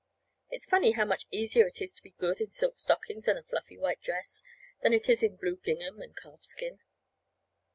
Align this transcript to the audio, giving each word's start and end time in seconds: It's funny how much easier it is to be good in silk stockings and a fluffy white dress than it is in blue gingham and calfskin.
It's 0.49 0.65
funny 0.65 0.93
how 0.93 1.05
much 1.05 1.27
easier 1.29 1.67
it 1.67 1.79
is 1.79 1.93
to 1.93 2.01
be 2.01 2.15
good 2.17 2.41
in 2.41 2.47
silk 2.47 2.79
stockings 2.79 3.27
and 3.27 3.37
a 3.37 3.43
fluffy 3.43 3.77
white 3.77 4.01
dress 4.01 4.41
than 4.81 4.93
it 4.93 5.07
is 5.07 5.21
in 5.21 5.35
blue 5.35 5.57
gingham 5.57 6.01
and 6.01 6.15
calfskin. 6.17 6.79